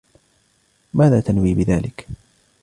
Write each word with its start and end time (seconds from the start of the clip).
ماذا 0.93 1.19
تنوي 1.21 1.53
بذلك؟ 1.53 2.05